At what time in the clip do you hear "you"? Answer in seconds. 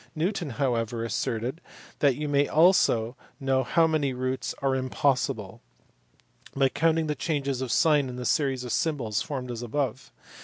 2.15-2.27